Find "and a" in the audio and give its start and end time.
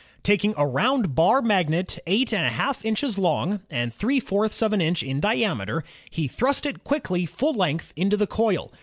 2.33-2.49